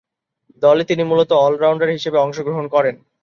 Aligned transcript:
দলে 0.63 0.83
তিনি 0.83 1.03
মূলতঃ 1.03 1.35
অল-রাউন্ডার 1.39 1.89
হিসেবে 1.89 2.17
অংশগ্রহণ 2.17 2.65
করেন। 2.67 2.95